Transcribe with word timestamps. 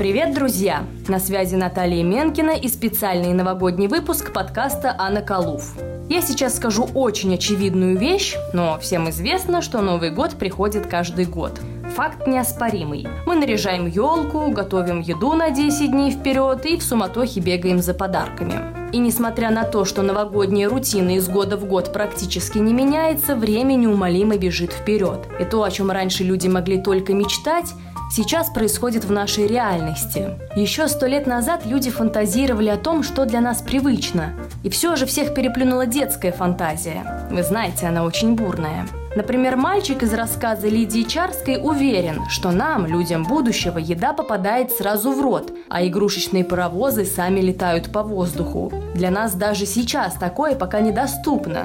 Привет, 0.00 0.32
друзья! 0.32 0.86
На 1.08 1.18
связи 1.18 1.56
Наталья 1.56 2.02
Менкина 2.02 2.52
и 2.52 2.68
специальный 2.68 3.34
новогодний 3.34 3.86
выпуск 3.86 4.32
подкаста 4.32 4.96
«Анна 4.98 5.20
Калуф». 5.20 5.74
Я 6.08 6.22
сейчас 6.22 6.56
скажу 6.56 6.88
очень 6.94 7.34
очевидную 7.34 7.98
вещь, 7.98 8.34
но 8.54 8.78
всем 8.78 9.10
известно, 9.10 9.60
что 9.60 9.82
Новый 9.82 10.10
год 10.10 10.38
приходит 10.38 10.86
каждый 10.86 11.26
год. 11.26 11.60
Факт 11.94 12.26
неоспоримый. 12.26 13.08
Мы 13.26 13.34
наряжаем 13.36 13.86
елку, 13.86 14.50
готовим 14.50 15.00
еду 15.00 15.34
на 15.34 15.50
10 15.50 15.90
дней 15.90 16.12
вперед 16.12 16.64
и 16.64 16.78
в 16.78 16.82
суматохе 16.82 17.40
бегаем 17.40 17.82
за 17.82 17.92
подарками. 17.92 18.54
И 18.92 18.98
несмотря 18.98 19.50
на 19.50 19.64
то, 19.64 19.84
что 19.84 20.00
новогодняя 20.00 20.70
рутина 20.70 21.16
из 21.16 21.28
года 21.28 21.58
в 21.58 21.66
год 21.66 21.92
практически 21.92 22.56
не 22.56 22.72
меняется, 22.72 23.36
время 23.36 23.74
неумолимо 23.74 24.38
бежит 24.38 24.72
вперед. 24.72 25.28
И 25.38 25.44
то, 25.44 25.62
о 25.62 25.70
чем 25.70 25.90
раньше 25.90 26.24
люди 26.24 26.48
могли 26.48 26.80
только 26.82 27.12
мечтать, 27.12 27.74
сейчас 28.10 28.50
происходит 28.50 29.04
в 29.04 29.12
нашей 29.12 29.46
реальности. 29.46 30.38
Еще 30.56 30.88
сто 30.88 31.06
лет 31.06 31.26
назад 31.26 31.64
люди 31.64 31.90
фантазировали 31.90 32.68
о 32.68 32.76
том, 32.76 33.02
что 33.02 33.24
для 33.24 33.40
нас 33.40 33.62
привычно. 33.62 34.34
И 34.62 34.70
все 34.70 34.96
же 34.96 35.06
всех 35.06 35.34
переплюнула 35.34 35.86
детская 35.86 36.32
фантазия. 36.32 37.28
Вы 37.30 37.42
знаете, 37.42 37.86
она 37.86 38.04
очень 38.04 38.34
бурная. 38.34 38.86
Например, 39.16 39.56
мальчик 39.56 40.04
из 40.04 40.14
рассказа 40.14 40.68
Лидии 40.68 41.02
Чарской 41.02 41.58
уверен, 41.60 42.20
что 42.28 42.52
нам, 42.52 42.86
людям 42.86 43.24
будущего, 43.24 43.78
еда 43.78 44.12
попадает 44.12 44.70
сразу 44.70 45.10
в 45.12 45.20
рот, 45.20 45.52
а 45.68 45.84
игрушечные 45.84 46.44
паровозы 46.44 47.04
сами 47.04 47.40
летают 47.40 47.90
по 47.90 48.04
воздуху. 48.04 48.72
Для 48.94 49.10
нас 49.10 49.34
даже 49.34 49.66
сейчас 49.66 50.14
такое 50.14 50.54
пока 50.54 50.80
недоступно. 50.80 51.64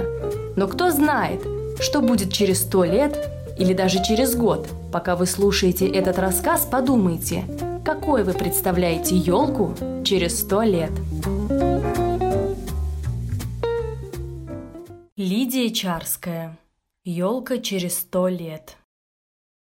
Но 0.56 0.68
кто 0.68 0.90
знает, 0.90 1.42
что 1.80 2.02
будет 2.02 2.34
через 2.34 2.62
сто 2.62 2.84
лет 2.84 3.30
или 3.60 3.74
даже 3.74 4.04
через 4.04 4.36
год. 4.36 4.68
Пока 4.96 5.18
вы 5.18 5.26
слушаете 5.26 5.90
этот 5.90 6.18
рассказ, 6.20 6.66
подумайте, 6.72 7.44
какой 7.84 8.24
вы 8.24 8.32
представляете 8.32 9.18
елку 9.18 9.76
через 10.06 10.40
сто 10.40 10.62
лет. 10.62 10.92
Лидия 15.18 15.70
Чарская. 15.70 16.58
Елка 17.04 17.58
через 17.58 18.00
сто 18.00 18.30
лет. 18.30 18.78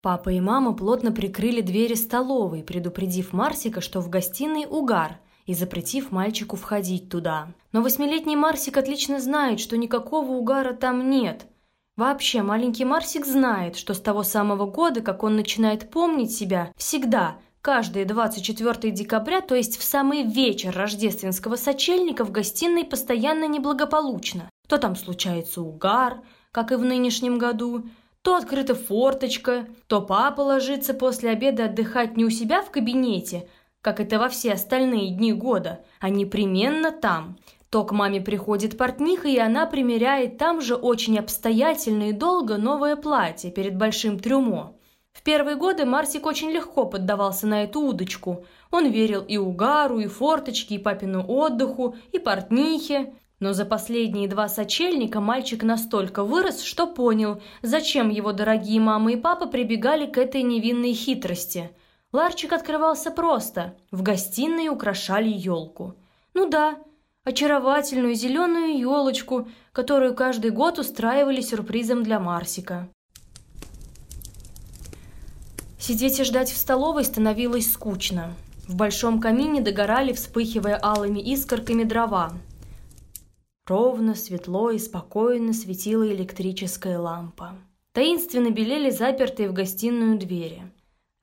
Папа 0.03 0.29
и 0.29 0.39
мама 0.39 0.73
плотно 0.73 1.11
прикрыли 1.11 1.61
двери 1.61 1.95
столовой, 1.95 2.61
предупредив 2.61 3.33
Марсика, 3.33 3.81
что 3.81 4.01
в 4.01 4.09
гостиной 4.09 4.67
угар, 4.69 5.17
и 5.47 5.55
запретив 5.55 6.11
мальчику 6.11 6.55
входить 6.55 7.09
туда. 7.09 7.47
Но 7.71 7.81
восьмилетний 7.81 8.35
Марсик 8.35 8.77
отлично 8.77 9.19
знает, 9.19 9.59
что 9.59 9.75
никакого 9.75 10.33
угара 10.33 10.75
там 10.75 11.09
нет– 11.09 11.47
Вообще, 11.95 12.41
маленький 12.41 12.83
Марсик 12.83 13.25
знает, 13.25 13.77
что 13.77 13.93
с 13.93 14.01
того 14.01 14.23
самого 14.23 14.65
года, 14.65 14.99
как 14.99 15.23
он 15.23 15.37
начинает 15.37 15.89
помнить 15.89 16.35
себя, 16.35 16.73
всегда, 16.75 17.37
каждое 17.61 18.03
24 18.03 18.91
декабря, 18.91 19.39
то 19.39 19.55
есть 19.55 19.77
в 19.77 19.83
самый 19.83 20.23
вечер 20.23 20.75
рождественского 20.75 21.55
сочельника, 21.55 22.25
в 22.25 22.31
гостиной 22.31 22.83
постоянно 22.83 23.47
неблагополучно. 23.47 24.49
То 24.67 24.77
там 24.77 24.97
случается 24.97 25.61
угар, 25.61 26.21
как 26.51 26.73
и 26.73 26.75
в 26.75 26.83
нынешнем 26.83 27.37
году, 27.37 27.85
то 28.23 28.35
открыта 28.35 28.75
форточка, 28.75 29.65
то 29.87 30.01
папа 30.01 30.41
ложится 30.41 30.93
после 30.93 31.29
обеда 31.29 31.65
отдыхать 31.65 32.17
не 32.17 32.25
у 32.25 32.29
себя 32.29 32.61
в 32.61 32.71
кабинете, 32.71 33.47
как 33.81 34.01
это 34.01 34.19
во 34.19 34.27
все 34.27 34.51
остальные 34.51 35.11
дни 35.11 35.31
года, 35.31 35.79
а 36.01 36.09
непременно 36.09 36.91
там– 36.91 37.37
то 37.75 37.83
к 37.83 37.91
маме 37.91 38.21
приходит 38.21 38.77
портниха, 38.77 39.27
и 39.27 39.37
она 39.37 39.65
примеряет 39.65 40.37
там 40.37 40.61
же 40.61 40.75
очень 40.75 41.19
обстоятельно 41.19 42.03
и 42.03 42.13
долго 42.13 42.55
новое 42.55 42.95
платье 42.95 43.51
перед 43.51 43.75
большим 43.75 44.17
трюмо. 44.17 44.77
В 45.11 45.21
первые 45.23 45.57
годы 45.57 45.83
Марсик 45.83 46.25
очень 46.25 46.51
легко 46.51 46.85
поддавался 46.85 47.47
на 47.47 47.63
эту 47.65 47.81
удочку. 47.81 48.45
Он 48.71 48.89
верил 48.89 49.23
и 49.23 49.35
угару, 49.35 49.99
и 49.99 50.07
форточке, 50.07 50.75
и 50.75 50.77
папину 50.77 51.25
отдыху, 51.27 51.97
и 52.13 52.17
портнихе. 52.17 53.13
Но 53.41 53.51
за 53.51 53.65
последние 53.65 54.29
два 54.29 54.47
сочельника 54.47 55.19
мальчик 55.19 55.61
настолько 55.61 56.23
вырос, 56.23 56.61
что 56.61 56.87
понял, 56.87 57.41
зачем 57.61 58.07
его 58.07 58.31
дорогие 58.31 58.79
мама 58.79 59.11
и 59.11 59.17
папа 59.17 59.47
прибегали 59.47 60.05
к 60.05 60.17
этой 60.17 60.43
невинной 60.43 60.93
хитрости. 60.93 61.71
Ларчик 62.13 62.53
открывался 62.53 63.11
просто. 63.11 63.75
В 63.91 64.01
гостиной 64.01 64.69
украшали 64.69 65.27
елку. 65.27 65.95
Ну 66.33 66.49
да, 66.49 66.77
очаровательную 67.25 68.13
зеленую 68.13 68.77
елочку, 68.77 69.49
которую 69.73 70.15
каждый 70.15 70.51
год 70.51 70.79
устраивали 70.79 71.41
сюрпризом 71.41 72.03
для 72.03 72.19
Марсика. 72.19 72.87
Сидеть 75.79 76.19
и 76.19 76.23
ждать 76.23 76.51
в 76.51 76.57
столовой 76.57 77.03
становилось 77.03 77.71
скучно. 77.71 78.33
В 78.67 78.75
большом 78.75 79.19
камине 79.19 79.61
догорали, 79.61 80.13
вспыхивая 80.13 80.79
алыми 80.81 81.19
искорками 81.19 81.83
дрова. 81.83 82.31
Ровно, 83.67 84.15
светло 84.15 84.69
и 84.69 84.77
спокойно 84.77 85.53
светила 85.53 86.07
электрическая 86.07 86.99
лампа. 86.99 87.55
Таинственно 87.91 88.51
белели 88.51 88.91
запертые 88.91 89.49
в 89.49 89.53
гостиную 89.53 90.17
двери. 90.19 90.61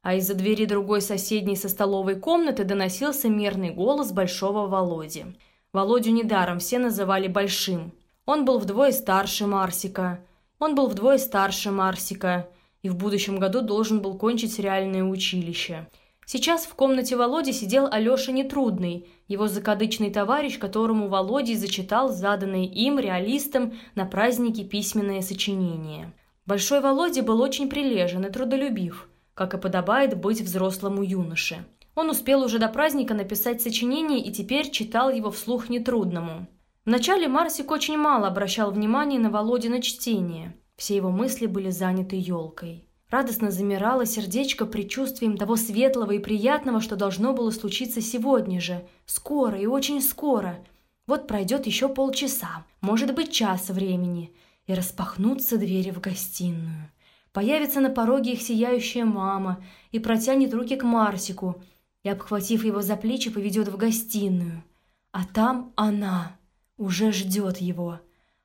А 0.02 0.16
из-за 0.16 0.34
двери 0.34 0.64
другой 0.64 1.00
соседней 1.00 1.54
со 1.54 1.68
столовой 1.68 2.16
комнаты 2.16 2.64
доносился 2.64 3.28
мерный 3.28 3.70
голос 3.70 4.10
большого 4.10 4.66
Володи– 4.66 5.26
Володю 5.72 6.10
недаром 6.10 6.58
все 6.58 6.78
называли 6.78 7.28
Большим. 7.28 7.92
Он 8.26 8.44
был 8.44 8.58
вдвое 8.58 8.92
старше 8.92 9.46
Марсика. 9.46 10.20
Он 10.58 10.74
был 10.74 10.86
вдвое 10.86 11.16
старше 11.16 11.70
Марсика. 11.70 12.48
И 12.82 12.90
в 12.90 12.96
будущем 12.96 13.38
году 13.38 13.62
должен 13.62 14.02
был 14.02 14.18
кончить 14.18 14.58
реальное 14.58 15.02
училище. 15.02 15.88
Сейчас 16.26 16.66
в 16.66 16.74
комнате 16.74 17.16
Володи 17.16 17.52
сидел 17.52 17.88
Алеша 17.90 18.32
Нетрудный, 18.32 19.08
его 19.28 19.48
закадычный 19.48 20.10
товарищ, 20.10 20.58
которому 20.58 21.08
Володя 21.08 21.56
зачитал 21.56 22.10
заданное 22.10 22.66
им, 22.66 22.98
реалистам, 22.98 23.72
на 23.94 24.04
празднике 24.04 24.64
письменное 24.64 25.22
сочинение. 25.22 26.12
Большой 26.44 26.80
Володя 26.80 27.22
был 27.22 27.40
очень 27.40 27.70
прилежен 27.70 28.26
и 28.26 28.30
трудолюбив, 28.30 29.08
как 29.34 29.54
и 29.54 29.58
подобает 29.58 30.20
быть 30.20 30.42
взрослому 30.42 31.02
юноше. 31.02 31.64
Он 31.94 32.08
успел 32.08 32.42
уже 32.42 32.58
до 32.58 32.68
праздника 32.68 33.12
написать 33.12 33.60
сочинение 33.60 34.20
и 34.20 34.32
теперь 34.32 34.70
читал 34.70 35.10
его 35.10 35.30
вслух 35.30 35.68
нетрудному. 35.68 36.46
Вначале 36.84 37.28
Марсик 37.28 37.70
очень 37.70 37.98
мало 37.98 38.28
обращал 38.28 38.72
внимания 38.72 39.18
на 39.18 39.30
Володина 39.30 39.82
чтение. 39.82 40.56
Все 40.76 40.96
его 40.96 41.10
мысли 41.10 41.46
были 41.46 41.70
заняты 41.70 42.16
елкой. 42.16 42.88
Радостно 43.10 43.50
замирало 43.50 44.06
сердечко 44.06 44.64
предчувствием 44.64 45.36
того 45.36 45.56
светлого 45.56 46.12
и 46.12 46.18
приятного, 46.18 46.80
что 46.80 46.96
должно 46.96 47.34
было 47.34 47.50
случиться 47.50 48.00
сегодня 48.00 48.58
же. 48.58 48.86
Скоро 49.04 49.58
и 49.58 49.66
очень 49.66 50.00
скоро. 50.00 50.64
Вот 51.06 51.26
пройдет 51.26 51.66
еще 51.66 51.90
полчаса, 51.90 52.64
может 52.80 53.14
быть 53.14 53.30
час 53.30 53.68
времени, 53.68 54.34
и 54.66 54.72
распахнутся 54.72 55.58
двери 55.58 55.90
в 55.90 56.00
гостиную. 56.00 56.90
Появится 57.34 57.80
на 57.80 57.90
пороге 57.90 58.32
их 58.32 58.40
сияющая 58.40 59.04
мама 59.04 59.62
и 59.90 59.98
протянет 59.98 60.54
руки 60.54 60.76
к 60.76 60.82
Марсику– 60.82 61.62
и, 62.02 62.08
обхватив 62.08 62.64
его 62.64 62.82
за 62.82 62.96
плечи, 62.96 63.30
поведет 63.30 63.68
в 63.68 63.76
гостиную. 63.76 64.64
А 65.12 65.24
там 65.24 65.72
она 65.76 66.38
уже 66.76 67.12
ждет 67.12 67.58
его. 67.58 68.00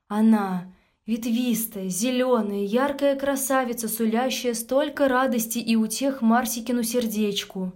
Она, 0.06 0.72
ветвистая, 1.06 1.88
зеленая, 1.88 2.64
яркая 2.64 3.16
красавица, 3.16 3.88
сулящая 3.88 4.54
столько 4.54 5.08
радости 5.08 5.58
и 5.58 5.76
утех 5.76 6.22
Марсикину 6.22 6.82
сердечку. 6.82 7.72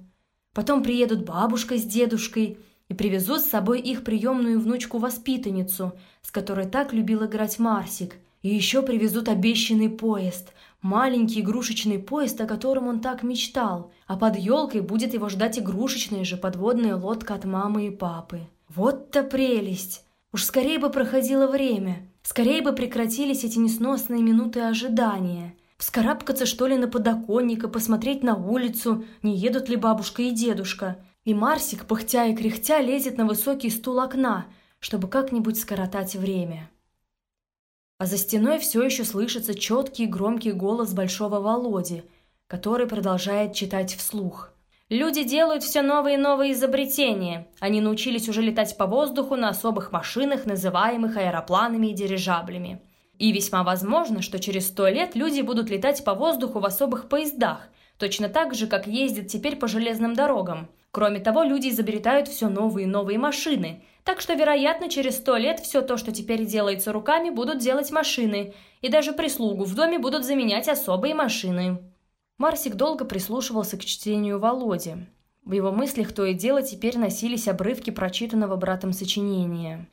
Потом 0.53 0.83
приедут 0.83 1.25
бабушка 1.25 1.79
с 1.79 1.85
дедушкой 1.85 2.59
и 2.89 2.95
привезут 2.95 3.41
с 3.41 3.49
собой 3.49 3.81
их 3.81 4.05
приемную 4.05 4.61
внучку-воспитанницу, 4.61 5.93
с 6.21 6.31
которой 6.31 6.67
так 6.69 6.93
любил 6.93 7.25
играть 7.25 7.59
Марсик. 7.59 8.17
И 8.43 8.55
еще 8.55 8.83
привезут 8.83 9.29
обещанный 9.29 9.89
поезд, 9.89 10.53
Маленький 10.83 11.43
игрушечный 11.43 12.01
поезд, 12.01 12.41
о 12.41 12.47
котором 12.47 12.89
он 12.89 13.01
так 13.01 13.23
мечтал, 13.23 13.93
а 14.09 14.17
под 14.17 14.37
елкой 14.37 14.81
будет 14.81 15.15
его 15.15 15.29
ждать 15.29 15.57
игрушечная 15.57 16.25
же 16.25 16.37
подводная 16.37 16.97
лодка 16.97 17.35
от 17.35 17.45
мамы 17.45 17.87
и 17.87 17.91
папы. 17.91 18.41
Вот-то 18.69 19.23
прелесть! 19.23 20.05
Уж 20.33 20.43
скорее 20.43 20.81
бы 20.81 20.91
проходило 20.91 21.47
время, 21.47 22.09
скорее 22.25 22.63
бы 22.63 22.73
прекратились 22.73 23.45
эти 23.45 23.61
несносные 23.61 24.23
минуты 24.23 24.61
ожидания. 24.63 25.55
Вскарабкаться, 25.79 26.47
что 26.47 26.67
ли, 26.67 26.77
на 26.77 26.89
подоконник 26.89 27.63
и 27.63 27.69
посмотреть 27.69 28.25
на 28.25 28.35
улицу, 28.35 29.05
не 29.23 29.37
едут 29.37 29.69
ли 29.69 29.77
бабушка 29.77 30.23
и 30.23 30.33
дедушка. 30.33 30.97
И 31.25 31.33
Марсик, 31.33 31.87
пыхтя 31.87 32.27
и 32.27 32.35
кряхтя, 32.35 32.81
лезет 32.81 33.19
на 33.19 33.27
высокий 33.27 33.71
стул 33.71 34.01
окна, 34.01 34.47
чтобы 34.81 35.07
как-нибудь 35.07 35.61
скоротать 35.61 36.17
время 36.17 36.72
а 38.03 38.07
за 38.07 38.19
стеной 38.19 38.59
все 38.59 38.83
еще 38.83 39.05
слышится 39.05 39.55
четкий 39.55 40.07
громкий 40.07 40.51
голос 40.51 40.93
Большого 40.93 41.39
Володи, 41.39 42.03
который 42.49 42.89
продолжает 42.89 43.55
читать 43.55 43.95
вслух. 43.95 44.51
Люди 44.89 45.23
делают 45.23 45.63
все 45.63 45.83
новые 45.83 46.17
и 46.17 46.21
новые 46.21 46.51
изобретения. 46.51 47.47
Они 47.61 47.81
научились 47.81 48.29
уже 48.29 48.43
летать 48.43 48.77
по 48.77 48.87
воздуху 48.87 49.37
на 49.37 49.51
особых 49.51 49.93
машинах, 49.93 50.47
называемых 50.47 51.17
аэропланами 51.17 51.93
и 51.93 51.95
дирижаблями. 51.95 52.83
И 53.19 53.31
весьма 53.31 53.63
возможно, 53.63 54.21
что 54.21 54.41
через 54.41 54.67
сто 54.67 54.89
лет 54.89 55.15
люди 55.15 55.41
будут 55.41 55.71
летать 55.71 56.03
по 56.03 56.15
воздуху 56.15 56.59
в 56.59 56.67
особых 56.67 57.09
поездах, 57.09 57.69
точно 57.99 58.29
так 58.29 58.53
же, 58.57 58.67
как 58.67 58.89
ездят 58.89 59.29
теперь 59.29 59.55
по 59.55 59.69
железным 59.69 60.15
дорогам. 60.15 60.69
Кроме 60.93 61.21
того, 61.21 61.43
люди 61.43 61.69
изобретают 61.71 62.29
все 62.29 62.49
новые 62.49 62.85
и 62.85 62.91
новые 62.91 63.19
машины. 63.19 63.83
Так 64.05 64.21
что, 64.21 64.35
вероятно, 64.35 64.91
через 64.91 65.17
сто 65.17 65.37
лет 65.37 65.59
все 65.59 65.81
то, 65.81 65.97
что 65.97 66.13
теперь 66.13 66.45
делается 66.45 66.93
руками, 66.93 67.31
будут 67.31 67.59
делать 67.59 67.91
машины. 67.91 68.53
И 68.83 68.91
даже 68.91 69.13
прислугу 69.13 69.65
в 69.65 69.75
доме 69.75 69.99
будут 69.99 70.25
заменять 70.25 70.69
особые 70.69 71.15
машины. 71.15 71.79
Марсик 72.37 72.75
долго 72.75 73.07
прислушивался 73.07 73.79
к 73.79 73.85
чтению 73.85 74.39
Володи. 74.39 74.97
В 75.45 75.53
его 75.53 75.73
мыслях 75.73 76.13
то 76.13 76.27
и 76.27 76.35
дело 76.35 76.63
теперь 76.63 76.99
носились 76.99 77.49
обрывки 77.49 77.91
прочитанного 77.91 78.57
братом 78.57 78.93
сочинения. 78.93 79.89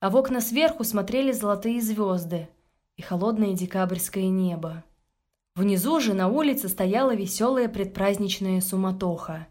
А 0.00 0.10
в 0.10 0.16
окна 0.16 0.40
сверху 0.40 0.82
смотрели 0.82 1.30
золотые 1.30 1.80
звезды 1.80 2.48
и 2.96 3.02
холодное 3.02 3.52
декабрьское 3.52 4.28
небо. 4.28 4.82
Внизу 5.54 6.00
же 6.00 6.12
на 6.12 6.28
улице 6.28 6.68
стояла 6.68 7.14
веселая 7.14 7.68
предпраздничная 7.68 8.60
суматоха. 8.60 9.46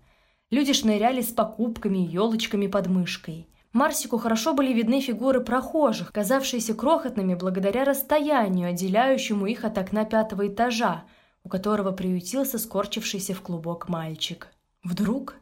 Люди 0.51 0.74
шныряли 0.74 1.22
с 1.22 1.31
покупками 1.31 2.00
и 2.00 2.07
елочками 2.07 2.66
под 2.68 2.88
мышкой. 2.88 3.48
Марсику 3.72 4.18
хорошо 4.18 4.56
были 4.56 4.74
видны 4.74 5.00
фигуры 5.00 5.42
прохожих, 5.42 6.12
казавшиеся 6.12 6.74
крохотными 6.74 7.36
благодаря 7.36 7.84
расстоянию, 7.84 8.69
отделяющему 8.69 9.46
их 9.46 9.63
от 9.63 9.78
окна 9.78 10.06
пятого 10.06 10.48
этажа, 10.48 11.04
у 11.44 11.50
которого 11.50 11.92
приютился 11.92 12.57
скорчившийся 12.57 13.36
в 13.36 13.42
клубок 13.42 13.90
мальчик. 13.90 14.48
Вдруг 14.84 15.36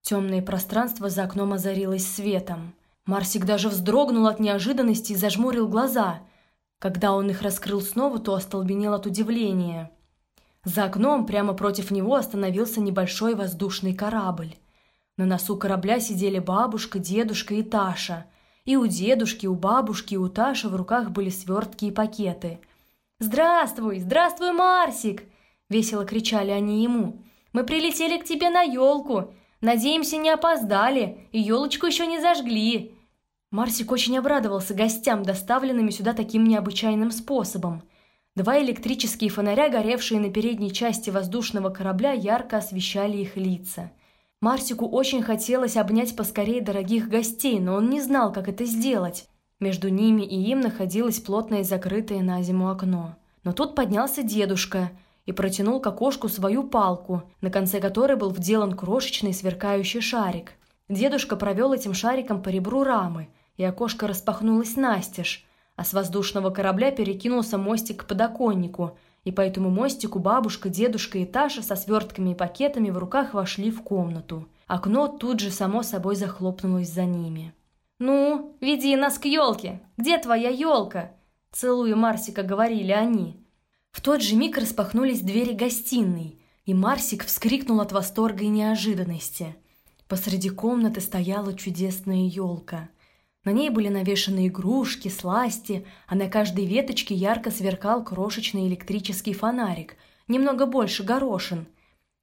темное 0.00 0.42
пространство 0.42 1.08
за 1.08 1.22
окном 1.22 1.52
озарилось 1.52 2.06
светом. 2.06 2.74
Марсик 3.06 3.44
даже 3.44 3.68
вздрогнул 3.68 4.26
от 4.26 4.40
неожиданности 4.40 5.12
и 5.12 5.16
зажмурил 5.16 5.68
глаза. 5.68 6.20
Когда 6.80 7.12
он 7.12 7.30
их 7.30 7.42
раскрыл 7.42 7.80
снова, 7.80 8.18
то 8.18 8.34
остолбенел 8.34 8.92
от 8.94 9.06
удивления. 9.06 9.92
За 10.64 10.84
окном 10.84 11.26
прямо 11.26 11.54
против 11.54 11.90
него 11.90 12.14
остановился 12.14 12.80
небольшой 12.80 13.34
воздушный 13.34 13.94
корабль. 13.94 14.54
На 15.16 15.26
носу 15.26 15.56
корабля 15.56 15.98
сидели 15.98 16.38
бабушка, 16.38 17.00
дедушка 17.00 17.54
и 17.54 17.62
Таша. 17.62 18.26
И 18.64 18.76
у 18.76 18.86
дедушки, 18.86 19.46
у 19.46 19.56
бабушки, 19.56 20.14
и 20.14 20.16
у 20.16 20.28
Таши 20.28 20.68
в 20.68 20.76
руках 20.76 21.10
были 21.10 21.30
свертки 21.30 21.86
и 21.86 21.90
пакеты. 21.90 22.60
«Здравствуй! 23.18 23.98
Здравствуй, 23.98 24.52
Марсик!»– 24.52 25.24
весело 25.68 26.04
кричали 26.04 26.52
они 26.52 26.84
ему. 26.84 27.22
«Мы 27.52 27.64
прилетели 27.64 28.18
к 28.18 28.24
тебе 28.24 28.48
на 28.50 28.62
елку. 28.62 29.34
Надеемся, 29.60 30.16
не 30.16 30.30
опоздали, 30.30 31.26
и 31.32 31.40
елочку 31.40 31.86
еще 31.86 32.06
не 32.06 32.20
зажгли». 32.20 32.94
Марсик 33.50 33.90
очень 33.90 34.16
обрадовался 34.16 34.74
гостям, 34.74 35.24
доставленными 35.24 35.90
сюда 35.90 36.14
таким 36.14 36.44
необычайным 36.44 37.10
способом– 37.10 37.82
Два 38.34 38.62
электрические 38.62 39.28
фонаря, 39.28 39.68
горевшие 39.68 40.18
на 40.18 40.30
передней 40.30 40.72
части 40.72 41.10
воздушного 41.10 41.68
корабля, 41.68 42.12
ярко 42.12 42.56
освещали 42.56 43.18
их 43.18 43.36
лица. 43.36 43.92
Марсику 44.40 44.88
очень 44.88 45.22
хотелось 45.22 45.76
обнять 45.76 46.16
поскорее 46.16 46.62
дорогих 46.62 47.10
гостей, 47.10 47.60
но 47.60 47.74
он 47.74 47.90
не 47.90 48.00
знал, 48.00 48.32
как 48.32 48.48
это 48.48 48.64
сделать. 48.64 49.28
Между 49.60 49.90
ними 49.90 50.22
и 50.22 50.50
им 50.50 50.60
находилось 50.60 51.20
плотное 51.20 51.62
закрытое 51.62 52.22
на 52.22 52.42
зиму 52.42 52.70
окно. 52.70 53.16
Но 53.44 53.52
тут 53.52 53.74
поднялся 53.74 54.22
дедушка 54.22 54.90
и 55.26 55.32
протянул 55.32 55.78
к 55.78 55.86
окошку 55.86 56.30
свою 56.30 56.64
палку, 56.64 57.24
на 57.42 57.50
конце 57.50 57.80
которой 57.80 58.16
был 58.16 58.30
вделан 58.30 58.72
крошечный 58.72 59.34
сверкающий 59.34 60.00
шарик. 60.00 60.54
Дедушка 60.88 61.36
провел 61.36 61.74
этим 61.74 61.92
шариком 61.92 62.42
по 62.42 62.48
ребру 62.48 62.82
рамы, 62.82 63.28
и 63.58 63.62
окошко 63.62 64.06
распахнулось 64.06 64.76
настежь, 64.76 65.44
а 65.82 65.84
с 65.84 65.92
воздушного 65.92 66.50
корабля 66.50 66.92
перекинулся 66.92 67.58
мостик 67.58 68.04
к 68.04 68.06
подоконнику, 68.06 68.96
и 69.24 69.32
по 69.32 69.40
этому 69.40 69.68
мостику 69.68 70.20
бабушка, 70.20 70.68
дедушка 70.68 71.18
и 71.18 71.24
Таша 71.24 71.60
со 71.60 71.74
свертками 71.74 72.30
и 72.30 72.34
пакетами 72.36 72.90
в 72.90 72.98
руках 72.98 73.34
вошли 73.34 73.72
в 73.72 73.82
комнату. 73.82 74.46
Окно 74.68 75.08
тут 75.08 75.40
же 75.40 75.50
само 75.50 75.82
собой 75.82 76.14
захлопнулось 76.14 76.88
за 76.88 77.04
ними. 77.04 77.52
«Ну, 77.98 78.56
веди 78.60 78.94
нас 78.94 79.18
к 79.18 79.24
елке! 79.24 79.82
Где 79.96 80.18
твоя 80.18 80.50
елка?» 80.50 81.10
Целуя 81.50 81.96
Марсика, 81.96 82.44
говорили 82.44 82.92
они. 82.92 83.44
В 83.90 84.02
тот 84.02 84.22
же 84.22 84.36
миг 84.36 84.58
распахнулись 84.58 85.20
двери 85.20 85.52
гостиной, 85.52 86.38
и 86.64 86.74
Марсик 86.74 87.24
вскрикнул 87.24 87.80
от 87.80 87.90
восторга 87.90 88.44
и 88.44 88.48
неожиданности. 88.48 89.56
Посреди 90.06 90.48
комнаты 90.48 91.00
стояла 91.00 91.54
чудесная 91.54 92.28
елка– 92.28 92.88
на 93.44 93.50
ней 93.50 93.70
были 93.70 93.88
навешаны 93.88 94.46
игрушки, 94.46 95.08
сласти, 95.08 95.84
а 96.06 96.14
на 96.14 96.28
каждой 96.28 96.64
веточке 96.64 97.14
ярко 97.14 97.50
сверкал 97.50 98.04
крошечный 98.04 98.68
электрический 98.68 99.34
фонарик, 99.34 99.96
немного 100.28 100.66
больше 100.66 101.02
горошин. 101.02 101.66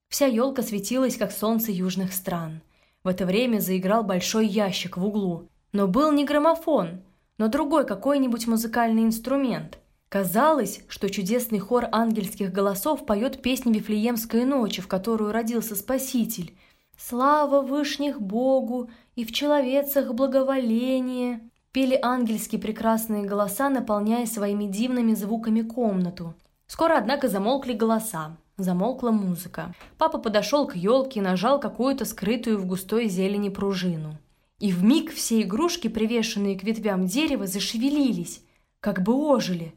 Вся 0.07 0.27
елка 0.27 0.61
светилась, 0.61 1.17
как 1.17 1.31
солнце 1.31 1.71
южных 1.71 2.13
стран. 2.13 2.61
В 3.03 3.09
это 3.09 3.25
время 3.25 3.59
заиграл 3.59 4.03
большой 4.03 4.47
ящик 4.47 4.95
в 4.97 5.05
углу. 5.05 5.49
Но 5.71 5.87
был 5.87 6.11
не 6.11 6.25
граммофон, 6.25 7.01
но 7.37 7.47
другой 7.47 7.85
какой-нибудь 7.85 8.47
музыкальный 8.47 9.03
инструмент. 9.03 9.77
Казалось, 10.07 10.81
что 10.87 11.09
чудесный 11.09 11.59
хор 11.59 11.87
ангельских 11.91 12.51
голосов 12.51 13.05
поет 13.05 13.41
песнь 13.43 13.71
Вифлеемской 13.71 14.45
ночи, 14.45 14.81
в 14.81 14.87
которую 14.87 15.31
родился 15.31 15.75
Спаситель– 15.75 16.55
«Слава 17.01 17.61
вышних 17.61 18.19
Богу 18.19 18.89
и 19.15 19.23
в 19.23 19.31
человецах 19.31 20.13
благоволение!» 20.13 21.39
Пели 21.71 21.97
ангельские 22.01 22.59
прекрасные 22.59 23.23
голоса, 23.23 23.69
наполняя 23.69 24.25
своими 24.25 24.65
дивными 24.65 25.13
звуками 25.13 25.61
комнату. 25.61 26.33
Скоро, 26.67 26.97
однако, 26.97 27.29
замолкли 27.29 27.71
голоса. 27.71 28.35
Замолкла 28.57 29.11
музыка. 29.11 29.73
Папа 29.97 30.17
подошел 30.17 30.67
к 30.67 30.75
елке 30.75 31.21
и 31.21 31.23
нажал 31.23 31.61
какую-то 31.61 32.03
скрытую 32.03 32.57
в 32.57 32.65
густой 32.65 33.07
зелени 33.07 33.47
пружину. 33.47 34.17
И 34.59 34.73
в 34.73 34.83
миг 34.83 35.13
все 35.13 35.41
игрушки, 35.41 35.87
привешенные 35.87 36.59
к 36.59 36.63
ветвям 36.63 37.05
дерева, 37.05 37.47
зашевелились, 37.47 38.41
как 38.81 39.03
бы 39.03 39.13
ожили. 39.13 39.73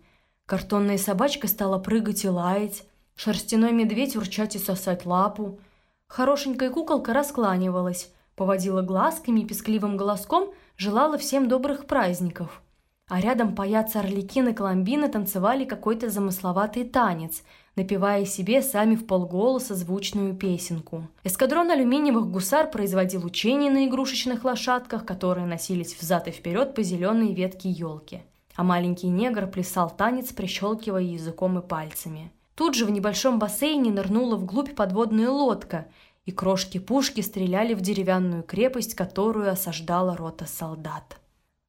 Картонная 0.47 0.99
собачка 0.99 1.47
стала 1.47 1.79
прыгать 1.79 2.25
и 2.25 2.29
лаять, 2.29 2.83
шерстяной 3.15 3.71
медведь 3.71 4.17
урчать 4.17 4.57
и 4.57 4.59
сосать 4.59 5.07
лапу– 5.07 5.61
Хорошенькая 6.13 6.69
куколка 6.69 7.15
раскланивалась, 7.15 8.13
поводила 8.37 8.83
глазками 8.83 9.41
и 9.41 9.47
пескливым 9.47 9.97
голоском 9.97 10.53
желала 10.77 11.17
всем 11.17 11.49
добрых 11.49 11.87
праздников. 11.87 12.61
А 13.09 13.19
рядом 13.19 13.55
паяцы 13.55 13.97
Орликин 13.97 14.49
и 14.49 14.53
Коломбина 14.53 15.09
танцевали 15.09 15.65
какой-то 15.65 16.11
замысловатый 16.11 16.85
танец, 16.85 17.43
напевая 17.77 18.27
себе 18.27 18.61
сами 18.61 18.95
в 18.95 19.07
полголоса 19.07 19.75
звучную 19.75 20.35
песенку. 20.35 21.09
Эскадрон 21.25 21.71
алюминиевых 21.71 22.31
гусар 22.31 22.71
производил 22.71 23.25
учения 23.25 23.71
на 23.71 23.87
игрушечных 23.87 24.45
лошадках, 24.45 25.07
которые 25.07 25.47
носились 25.47 25.99
взад 25.99 26.29
и 26.29 26.31
вперед 26.31 26.75
по 26.75 26.83
зеленой 26.83 27.33
ветке 27.33 27.71
елки. 27.71 28.21
А 28.55 28.63
маленький 28.63 29.09
негр 29.09 29.47
плясал 29.47 29.89
танец, 29.89 30.31
прищелкивая 30.35 31.05
языком 31.05 31.59
и 31.59 31.67
пальцами. 31.67 32.31
Тут 32.55 32.75
же 32.75 32.85
в 32.85 32.91
небольшом 32.91 33.39
бассейне 33.39 33.91
нырнула 33.91 34.37
вглубь 34.37 34.75
подводная 34.75 35.31
лодка, 35.31 35.87
и 36.25 36.33
крошки 36.33 36.79
пушки 36.79 37.21
стреляли 37.21 37.75
в 37.75 37.81
деревянную 37.81 38.43
крепость, 38.43 38.95
которую 38.95 39.51
осаждала 39.51 40.17
рота 40.17 40.47
солдат. 40.47 41.19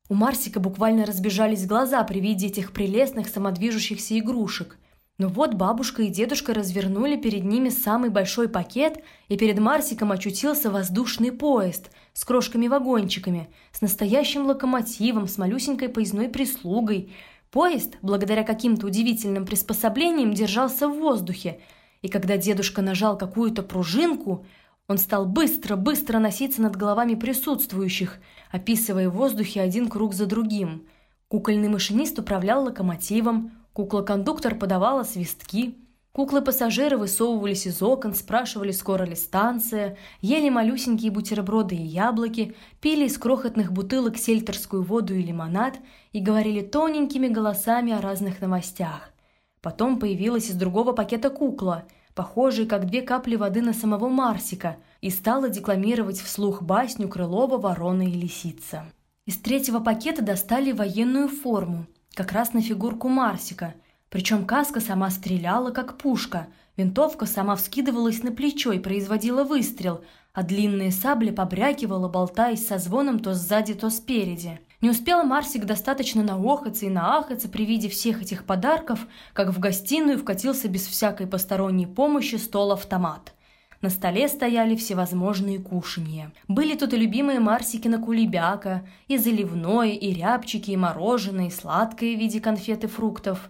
У 0.09 0.15
Марсика 0.15 0.59
буквально 0.59 1.05
разбежались 1.05 1.65
глаза 1.65 2.03
при 2.03 2.19
виде 2.19 2.47
этих 2.47 2.73
прелестных 2.73 3.29
самодвижущихся 3.29 4.19
игрушек. 4.19 4.77
Но 5.17 5.27
вот 5.27 5.53
бабушка 5.53 6.03
и 6.03 6.09
дедушка 6.09 6.53
развернули 6.53 7.15
перед 7.15 7.43
ними 7.45 7.69
самый 7.69 8.09
большой 8.09 8.49
пакет, 8.49 9.01
и 9.29 9.37
перед 9.37 9.59
Марсиком 9.59 10.11
очутился 10.11 10.69
воздушный 10.69 11.31
поезд 11.31 11.89
с 12.13 12.25
крошками-вагончиками, 12.25 13.49
с 13.71 13.81
настоящим 13.81 14.45
локомотивом, 14.45 15.27
с 15.27 15.37
малюсенькой 15.37 15.89
поездной 15.89 16.29
прислугой– 16.29 17.13
Поезд, 17.53 17.97
благодаря 18.01 18.43
каким-то 18.43 18.87
удивительным 18.87 19.45
приспособлениям, 19.45 20.33
держался 20.33 20.87
в 20.87 20.97
воздухе, 20.97 21.59
и 22.01 22.07
когда 22.07 22.35
дедушка 22.35 22.81
нажал 22.81 23.15
какую-то 23.15 23.61
пружинку, 23.61 24.43
он 24.87 24.97
стал 24.97 25.27
быстро-быстро 25.27 26.17
носиться 26.17 26.63
над 26.63 26.75
головами 26.75 27.13
присутствующих, 27.13 28.17
описывая 28.51 29.07
в 29.07 29.13
воздухе 29.13 29.61
один 29.61 29.87
круг 29.87 30.15
за 30.15 30.25
другим. 30.25 30.87
Кукольный 31.27 31.69
машинист 31.69 32.17
управлял 32.17 32.63
локомотивом, 32.63 33.51
кукла-кондуктор 33.73 34.55
подавала 34.55 35.03
свистки– 35.03 35.77
Куклы-пассажиры 36.13 36.95
высовывались 36.95 37.65
из 37.65 37.81
окон, 37.81 38.13
спрашивали, 38.13 38.71
скоро 38.71 39.03
ли 39.03 39.15
станция, 39.15 39.97
ели 40.21 40.47
малюсенькие 40.47 41.09
бутерброды 41.09 41.75
и 41.75 41.81
яблоки, 41.81 42.55
пили 42.81 43.07
из 43.07 43.17
крохотных 43.17 43.71
бутылок 43.71 44.17
сельтерскую 44.17 44.83
воду 44.83 45.15
и 45.15 45.23
лимонад 45.23 45.79
и 46.11 46.19
говорили 46.19 46.61
тоненькими 46.61 47.29
голосами 47.29 47.93
о 47.93 47.99
разных 47.99 48.41
новостях. 48.41 49.11
Потом 49.59 49.97
появилась 49.97 50.51
из 50.51 50.53
другого 50.53 50.93
пакета 50.93 51.31
кукла, 51.31 51.85
похожая 52.13 52.67
как 52.67 52.85
две 52.85 53.01
капли 53.01 53.35
воды 53.35 53.63
на 53.63 53.73
самого 53.73 54.07
Марсика, 54.07 54.77
и 55.01 55.09
стала 55.09 55.49
декламировать 55.49 56.19
вслух 56.19 56.61
басню 56.61 57.09
Крылова 57.09 57.57
«Ворона 57.57 58.03
и 58.03 58.11
лисица». 58.11 58.85
Из 59.25 59.37
третьего 59.37 59.79
пакета 59.79 60.21
достали 60.21 60.73
военную 60.73 61.27
форму, 61.27 61.87
как 62.13 62.33
раз 62.33 62.53
на 62.53 62.61
фигурку 62.61 63.07
Марсика– 63.07 63.73
причем 64.13 64.45
каска 64.45 64.79
сама 64.79 65.09
стреляла, 65.09 65.71
как 65.71 65.97
пушка, 65.97 66.45
Винтовка 66.77 67.25
сама 67.25 67.55
вскидывалась 67.55 68.21
на 68.21 68.31
плечо 68.31 68.71
и 68.71 68.77
производила 68.77 69.43
выстрел, 69.43 70.01
а 70.33 70.43
длинная 70.43 70.91
сабля 70.91 71.31
побрякивала, 71.31 72.07
болтаясь 72.09 72.67
со 72.67 72.77
звоном 72.77 73.17
то 73.17 73.33
сзади, 73.33 73.73
то 73.73 73.89
спереди. 73.89 74.59
Не 74.81 74.91
успел 74.91 75.23
Марсик 75.23 75.65
достаточно 75.65 76.21
наохаться 76.21 76.85
и 76.85 76.89
наахаться 76.89 77.49
при 77.49 77.65
виде 77.65 77.89
всех 77.89 78.21
этих 78.21 78.45
подарков, 78.45 79.07
как 79.33 79.49
в 79.49 79.57
гостиную 79.57 80.19
вкатился 80.19 80.67
без 80.67 80.85
всякой 80.85 81.25
посторонней 81.25 81.87
помощи 81.87 82.35
стол-автомат. 82.35 83.33
На 83.81 83.89
столе 83.89 84.27
стояли 84.27 84.75
всевозможные 84.75 85.57
кушанья. 85.57 86.31
Были 86.47 86.77
тут 86.77 86.93
и 86.93 86.97
любимые 86.97 87.39
Марсикина 87.39 87.97
кулебяка, 87.97 88.87
и 89.07 89.17
заливное, 89.17 89.89
и 89.89 90.13
рябчики, 90.13 90.69
и 90.69 90.77
мороженое, 90.77 91.47
и 91.47 91.51
сладкое 91.51 92.15
в 92.15 92.19
виде 92.19 92.39
конфет 92.39 92.83
и 92.83 92.87
фруктов. 92.87 93.49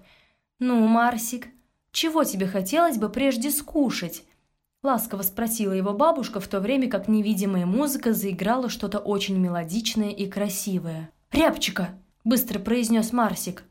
«Ну, 0.65 0.88
Марсик, 0.88 1.50
чего 1.91 2.24
тебе 2.24 2.48
хотелось 2.48 2.98
бы 2.98 3.10
прежде 3.10 3.51
скушать?» 3.51 4.24
Ласково 4.82 5.22
спросила 5.22 5.74
его 5.74 5.91
бабушка, 5.91 6.39
в 6.39 6.48
то 6.48 6.62
время 6.62 6.89
как 6.89 7.10
невидимая 7.10 7.65
музыка 7.65 8.13
заиграла 8.13 8.70
что-то 8.70 9.00
очень 9.00 9.38
мелодичное 9.38 10.12
и 10.12 10.25
красивое. 10.25 11.12
«Рябчика!»– 11.34 11.89
быстро 12.24 12.60
произнес 12.60 13.12
Марсик. 13.12 13.65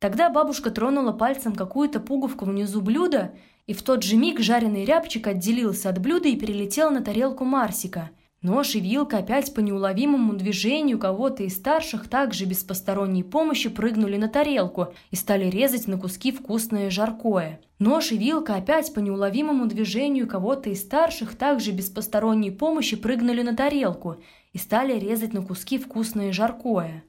Тогда 0.00 0.30
бабушка 0.30 0.72
тронула 0.72 1.12
пальцем 1.12 1.54
какую-то 1.54 2.00
пуговку 2.00 2.44
внизу 2.44 2.80
блюда, 2.80 3.36
и 3.68 3.72
в 3.72 3.84
тот 3.84 4.02
же 4.02 4.16
миг 4.16 4.40
жареный 4.40 4.84
рябчик 4.84 5.28
отделился 5.28 5.90
от 5.90 6.00
блюда 6.00 6.26
и 6.26 6.34
перелетел 6.34 6.90
на 6.90 7.02
тарелку 7.02 7.44
Марсика. 7.44 8.10
Нож 8.42 8.74
и 8.74 8.80
вилка 8.80 9.18
опять 9.18 9.54
по 9.54 9.60
неуловимому 9.60 10.34
движению 10.34 10.98
кого-то 10.98 11.44
из 11.44 11.54
старших 11.54 12.08
также 12.08 12.44
без 12.44 12.64
посторонней 12.64 13.22
помощи 13.22 13.68
прыгнули 13.68 14.16
на 14.16 14.28
тарелку 14.28 14.92
и 15.12 15.16
стали 15.16 15.48
резать 15.48 15.86
на 15.86 15.96
куски 15.96 16.32
вкусное 16.32 16.90
жаркое. 16.90 17.60
Нож 17.78 18.10
и 18.10 18.18
вилка 18.18 18.56
опять 18.56 18.92
по 18.92 18.98
неуловимому 18.98 19.66
движению 19.66 20.26
кого-то 20.26 20.70
из 20.70 20.80
старших 20.82 21.36
также 21.36 21.70
без 21.70 21.88
посторонней 21.88 22.50
помощи 22.50 22.96
прыгнули 22.96 23.42
на 23.42 23.54
тарелку 23.54 24.16
и 24.52 24.58
стали 24.58 24.98
резать 24.98 25.32
на 25.32 25.42
куски 25.42 25.78
вкусное 25.78 26.32
жаркое. 26.32 27.04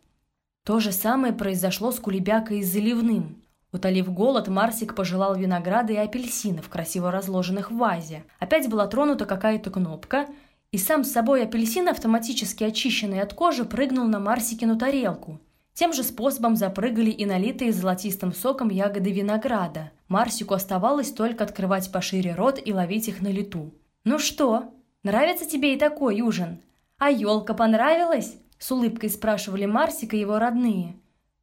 То 0.63 0.79
же 0.79 0.91
самое 0.91 1.33
произошло 1.33 1.91
с 1.91 1.99
кулебякой 1.99 2.59
и 2.59 2.63
заливным. 2.63 3.41
Утолив 3.71 4.13
голод, 4.13 4.49
Марсик 4.49 4.93
пожелал 4.93 5.35
винограда 5.35 5.93
и 5.93 5.97
апельсинов, 5.97 6.69
красиво 6.69 7.09
разложенных 7.09 7.71
в 7.71 7.77
вазе. 7.77 8.23
Опять 8.37 8.69
была 8.69 8.85
тронута 8.85 9.25
какая-то 9.25 9.71
кнопка– 9.71 10.27
и 10.73 10.79
сам 10.79 11.03
с 11.03 11.11
собой 11.11 11.43
апельсин, 11.43 11.87
автоматически 11.87 12.63
очищенный 12.63 13.21
от 13.21 13.35
кожи, 13.35 13.63
прыгнул 13.63 14.07
на 14.07 14.19
Марсикину 14.19 14.75
тарелку. 14.75 15.39
Тем 15.75 15.93
же 15.93 16.01
способом 16.01 16.55
запрыгали 16.55 17.11
и 17.11 17.27
налитые 17.27 17.71
золотистым 17.71 18.33
соком 18.33 18.69
ягоды 18.69 19.11
винограда. 19.11 19.91
Марсику 20.07 20.55
оставалось 20.55 21.11
только 21.11 21.43
открывать 21.43 21.91
пошире 21.91 22.33
рот 22.33 22.59
и 22.63 22.73
ловить 22.73 23.07
их 23.07 23.21
на 23.21 23.27
лету. 23.27 23.71
«Ну 24.03 24.17
что, 24.17 24.73
нравится 25.03 25.45
тебе 25.45 25.75
и 25.75 25.77
такой 25.77 26.21
ужин? 26.21 26.59
А 26.97 27.11
елка 27.11 27.53
понравилась?» 27.53 28.35
С 28.57 28.71
улыбкой 28.71 29.11
спрашивали 29.11 29.67
Марсика 29.67 30.15
его 30.15 30.39
родные. 30.39 30.95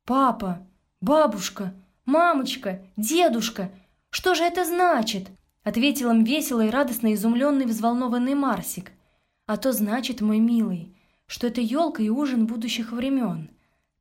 «Папа, 0.06 0.58
бабушка, 1.00 1.72
мамочка, 2.04 2.82
дедушка, 2.96 3.70
что 4.10 4.34
же 4.34 4.42
это 4.42 4.64
значит?» 4.64 5.28
Ответил 5.62 6.10
им 6.10 6.24
весело 6.24 6.62
и 6.62 6.70
радостно 6.70 7.14
изумленный 7.14 7.66
взволнованный 7.66 8.34
Марсик. 8.34 8.90
А 9.50 9.56
то 9.56 9.72
значит, 9.72 10.20
мой 10.20 10.38
милый, 10.38 10.94
что 11.26 11.48
это 11.48 11.60
елка 11.60 12.04
и 12.04 12.08
ужин 12.08 12.46
будущих 12.46 12.92
времен. 12.92 13.50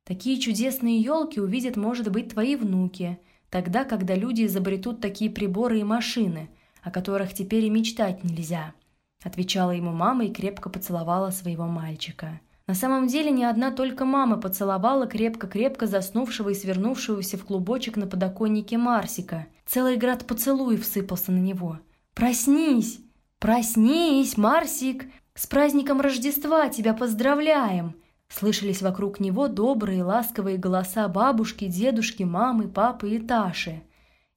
Такие 0.04 0.38
чудесные 0.38 1.00
елки 1.00 1.40
увидят, 1.40 1.76
может 1.76 2.08
быть, 2.12 2.28
твои 2.28 2.54
внуки, 2.54 3.18
тогда, 3.50 3.82
когда 3.82 4.14
люди 4.14 4.46
изобретут 4.46 5.00
такие 5.00 5.28
приборы 5.28 5.80
и 5.80 5.82
машины, 5.82 6.50
о 6.84 6.92
которых 6.92 7.34
теперь 7.34 7.64
и 7.64 7.68
мечтать 7.68 8.22
нельзя»,— 8.22 8.74
отвечала 9.24 9.72
ему 9.72 9.90
мама 9.90 10.26
и 10.26 10.32
крепко 10.32 10.70
поцеловала 10.70 11.30
своего 11.30 11.66
мальчика. 11.66 12.40
На 12.68 12.74
самом 12.74 13.08
деле 13.08 13.32
не 13.32 13.42
одна 13.42 13.72
только 13.72 14.04
мама 14.04 14.36
поцеловала 14.36 15.08
крепко-крепко 15.08 15.88
заснувшего 15.88 16.50
и 16.50 16.54
свернувшегося 16.54 17.36
в 17.36 17.44
клубочек 17.44 17.96
на 17.96 18.06
подоконнике 18.06 18.78
Марсика. 18.78 19.48
Целый 19.66 19.96
град 19.96 20.28
поцелуев 20.28 20.86
сыпался 20.86 21.32
на 21.32 21.40
него. 21.40 21.80
«Проснись! 22.14 23.00
Проснись, 23.40 24.36
Марсик! 24.36 25.06
«С 25.34 25.46
праздником 25.46 26.00
Рождества 26.00 26.68
тебя 26.68 26.94
поздравляем!» 26.94 27.94
Слышались 28.28 28.80
вокруг 28.80 29.18
него 29.18 29.48
добрые 29.48 30.04
ласковые 30.04 30.56
голоса 30.56 31.08
бабушки, 31.08 31.66
дедушки, 31.66 32.22
мамы, 32.22 32.68
папы 32.68 33.16
и 33.16 33.18
Таши. 33.18 33.82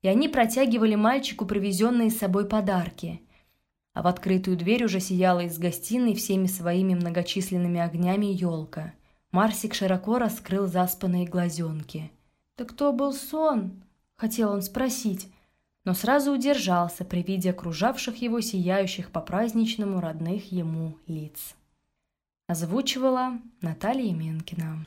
И 0.02 0.08
они 0.08 0.28
протягивали 0.28 0.96
мальчику 0.96 1.46
привезенные 1.46 2.10
с 2.10 2.18
собой 2.18 2.46
подарки. 2.46 3.22
А 3.94 4.02
в 4.02 4.08
открытую 4.08 4.58
дверь 4.58 4.86
уже 4.86 5.00
сияла 5.00 5.42
из 5.42 5.60
гостиной 5.60 6.16
всеми 6.16 6.48
своими 6.48 6.96
многочисленными 6.96 7.80
огнями 7.80 8.26
елка. 8.26 8.94
Марсик 9.32 9.76
широко 9.76 10.18
раскрыл 10.18 10.66
заспанные 10.66 11.28
глазенки. 11.28 12.12
«Да 12.58 12.66
кто 12.66 12.92
был 12.92 13.14
сон?»— 13.14 13.84
хотел 14.16 14.52
он 14.52 14.64
спросить, 14.64 15.32
но 15.86 15.94
сразу 15.94 16.32
удержался 16.32 17.04
при 17.04 17.22
виде 17.22 17.50
окружавших 17.50 18.22
его 18.22 18.42
сияющих 18.42 19.12
по-праздничному 19.12 20.00
родных 20.00 20.52
ему 20.52 20.98
лиц. 21.08 21.56
Озвучивала 22.48 23.40
Наталья 23.62 24.14
Менкина. 24.14 24.86